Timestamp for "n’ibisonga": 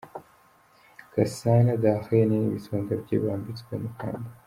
2.39-2.91